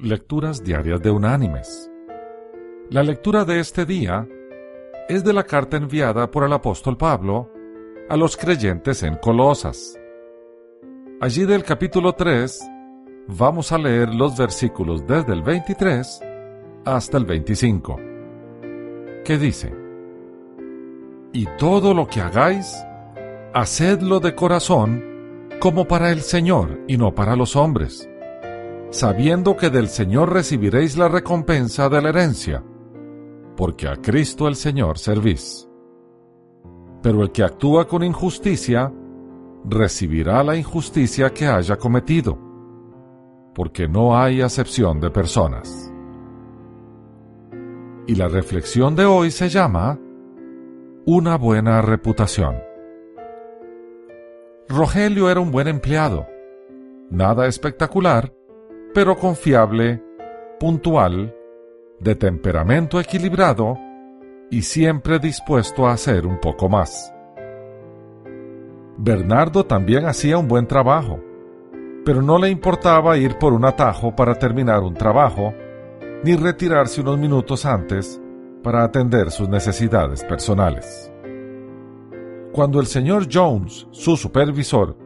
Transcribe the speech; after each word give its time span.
Lecturas 0.00 0.62
Diarias 0.62 1.02
de 1.02 1.10
Unánimes. 1.10 1.90
La 2.88 3.02
lectura 3.02 3.44
de 3.44 3.58
este 3.58 3.84
día 3.84 4.28
es 5.08 5.24
de 5.24 5.32
la 5.32 5.42
carta 5.42 5.76
enviada 5.76 6.30
por 6.30 6.44
el 6.44 6.52
apóstol 6.52 6.96
Pablo 6.96 7.50
a 8.08 8.16
los 8.16 8.36
creyentes 8.36 9.02
en 9.02 9.16
Colosas. 9.16 9.98
Allí 11.20 11.46
del 11.46 11.64
capítulo 11.64 12.12
3 12.12 12.60
vamos 13.26 13.72
a 13.72 13.78
leer 13.78 14.14
los 14.14 14.38
versículos 14.38 15.04
desde 15.04 15.32
el 15.32 15.42
23 15.42 16.20
hasta 16.84 17.16
el 17.16 17.24
25, 17.24 17.96
que 19.24 19.36
dice, 19.36 19.74
Y 21.32 21.46
todo 21.58 21.92
lo 21.92 22.06
que 22.06 22.20
hagáis, 22.20 22.72
hacedlo 23.52 24.20
de 24.20 24.36
corazón 24.36 25.02
como 25.58 25.88
para 25.88 26.12
el 26.12 26.20
Señor 26.20 26.82
y 26.86 26.96
no 26.96 27.16
para 27.16 27.34
los 27.34 27.56
hombres 27.56 28.08
sabiendo 28.90 29.56
que 29.56 29.70
del 29.70 29.88
Señor 29.88 30.32
recibiréis 30.32 30.96
la 30.96 31.08
recompensa 31.08 31.88
de 31.88 32.02
la 32.02 32.08
herencia, 32.08 32.64
porque 33.56 33.88
a 33.88 33.96
Cristo 33.96 34.48
el 34.48 34.56
Señor 34.56 34.98
servís. 34.98 35.68
Pero 37.02 37.22
el 37.22 37.30
que 37.30 37.44
actúa 37.44 37.86
con 37.86 38.02
injusticia, 38.02 38.92
recibirá 39.64 40.42
la 40.42 40.56
injusticia 40.56 41.30
que 41.30 41.46
haya 41.46 41.76
cometido, 41.76 42.38
porque 43.54 43.88
no 43.88 44.16
hay 44.16 44.40
acepción 44.40 45.00
de 45.00 45.10
personas. 45.10 45.92
Y 48.06 48.14
la 48.14 48.28
reflexión 48.28 48.96
de 48.96 49.04
hoy 49.04 49.30
se 49.30 49.48
llama 49.48 49.98
Una 51.04 51.36
buena 51.36 51.82
reputación. 51.82 52.56
Rogelio 54.68 55.30
era 55.30 55.40
un 55.40 55.50
buen 55.50 55.68
empleado, 55.68 56.26
nada 57.10 57.46
espectacular, 57.46 58.37
pero 58.94 59.16
confiable, 59.16 60.02
puntual, 60.58 61.34
de 62.00 62.14
temperamento 62.14 63.00
equilibrado 63.00 63.76
y 64.50 64.62
siempre 64.62 65.18
dispuesto 65.18 65.86
a 65.86 65.92
hacer 65.92 66.26
un 66.26 66.40
poco 66.40 66.68
más. 66.68 67.12
Bernardo 68.96 69.64
también 69.64 70.06
hacía 70.06 70.38
un 70.38 70.48
buen 70.48 70.66
trabajo, 70.66 71.20
pero 72.04 72.22
no 72.22 72.38
le 72.38 72.50
importaba 72.50 73.16
ir 73.18 73.36
por 73.38 73.52
un 73.52 73.64
atajo 73.64 74.16
para 74.16 74.34
terminar 74.34 74.80
un 74.80 74.94
trabajo, 74.94 75.52
ni 76.24 76.34
retirarse 76.34 77.00
unos 77.00 77.18
minutos 77.18 77.64
antes 77.64 78.20
para 78.62 78.82
atender 78.82 79.30
sus 79.30 79.48
necesidades 79.48 80.24
personales. 80.24 81.12
Cuando 82.52 82.80
el 82.80 82.86
señor 82.86 83.28
Jones, 83.30 83.86
su 83.90 84.16
supervisor, 84.16 84.96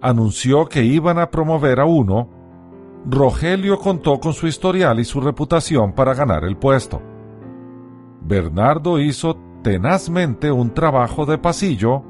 anunció 0.00 0.66
que 0.66 0.82
iban 0.82 1.18
a 1.18 1.30
promover 1.30 1.78
a 1.78 1.84
uno, 1.84 2.39
Rogelio 3.06 3.78
contó 3.78 4.20
con 4.20 4.34
su 4.34 4.46
historial 4.46 5.00
y 5.00 5.04
su 5.04 5.20
reputación 5.20 5.94
para 5.94 6.14
ganar 6.14 6.44
el 6.44 6.56
puesto. 6.56 7.00
Bernardo 8.20 8.98
hizo 8.98 9.36
tenazmente 9.62 10.52
un 10.52 10.74
trabajo 10.74 11.24
de 11.24 11.38
pasillo 11.38 12.04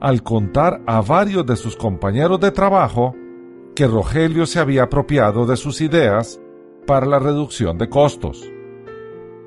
al 0.00 0.22
contar 0.22 0.82
a 0.86 1.00
varios 1.00 1.46
de 1.46 1.56
sus 1.56 1.76
compañeros 1.76 2.40
de 2.40 2.50
trabajo 2.50 3.14
que 3.76 3.86
Rogelio 3.86 4.46
se 4.46 4.58
había 4.58 4.84
apropiado 4.84 5.46
de 5.46 5.56
sus 5.56 5.80
ideas 5.80 6.40
para 6.86 7.06
la 7.06 7.20
reducción 7.20 7.78
de 7.78 7.88
costos. 7.88 8.50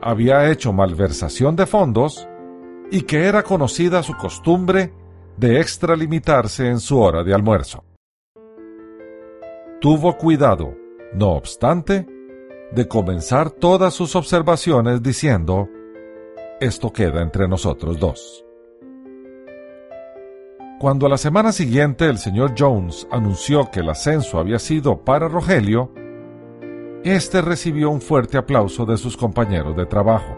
Había 0.02 0.50
hecho 0.50 0.72
malversación 0.72 1.58
de 1.58 1.66
fondos 1.66 2.28
y 2.90 3.02
que 3.02 3.26
era 3.26 3.44
conocida 3.44 4.02
su 4.02 4.16
costumbre 4.16 4.94
de 5.38 5.60
extralimitarse 5.60 6.68
en 6.68 6.80
su 6.80 7.00
hora 7.00 7.24
de 7.24 7.34
almuerzo. 7.34 7.84
Tuvo 9.82 10.18
cuidado 10.18 10.85
no 11.14 11.32
obstante, 11.32 12.08
de 12.72 12.88
comenzar 12.88 13.52
todas 13.52 13.94
sus 13.94 14.16
observaciones 14.16 15.02
diciendo, 15.02 15.70
esto 16.60 16.92
queda 16.92 17.22
entre 17.22 17.48
nosotros 17.48 18.00
dos. 18.00 18.46
Cuando 20.80 21.06
a 21.06 21.10
la 21.10 21.18
semana 21.18 21.52
siguiente 21.52 22.06
el 22.06 22.18
señor 22.18 22.54
Jones 22.58 23.08
anunció 23.10 23.72
que 23.72 23.80
el 23.80 23.90
ascenso 23.90 24.40
había 24.40 24.60
sido 24.60 25.04
para 25.04 25.30
Rogelio, 25.30 25.92
éste 27.04 27.42
recibió 27.42 27.90
un 27.90 28.02
fuerte 28.02 28.38
aplauso 28.38 28.86
de 28.86 28.98
sus 28.98 29.16
compañeros 29.16 29.76
de 29.78 29.86
trabajo. 29.86 30.36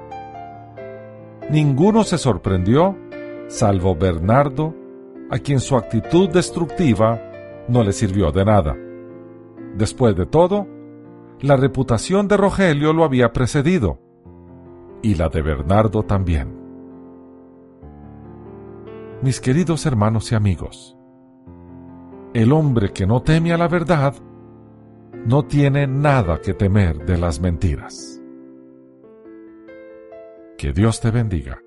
Ninguno 1.50 2.04
se 2.04 2.18
sorprendió, 2.18 2.96
salvo 3.48 3.96
Bernardo, 3.96 4.76
a 5.32 5.40
quien 5.40 5.60
su 5.60 5.76
actitud 5.76 6.30
destructiva 6.30 7.22
no 7.68 7.84
le 7.84 7.92
sirvió 7.92 8.32
de 8.32 8.46
nada. 8.46 8.76
Después 9.78 10.16
de 10.16 10.26
todo, 10.26 10.68
la 11.40 11.56
reputación 11.56 12.28
de 12.28 12.36
Rogelio 12.36 12.94
lo 12.94 13.04
había 13.04 13.32
precedido, 13.32 14.00
y 15.04 15.14
la 15.14 15.30
de 15.30 15.44
Bernardo 15.44 16.02
también. 16.02 16.58
Mis 19.22 19.40
queridos 19.40 19.86
hermanos 19.86 20.32
y 20.32 20.36
amigos, 20.36 20.98
el 22.34 22.54
hombre 22.54 22.92
que 22.92 23.06
no 23.06 23.22
teme 23.22 23.54
a 23.54 23.58
la 23.58 23.68
verdad 23.68 24.16
no 25.26 25.46
tiene 25.46 25.86
nada 25.86 26.42
que 26.42 26.56
temer 26.56 27.06
de 27.06 27.18
las 27.20 27.40
mentiras. 27.40 28.20
Que 30.58 30.74
Dios 30.74 31.00
te 31.02 31.12
bendiga. 31.12 31.62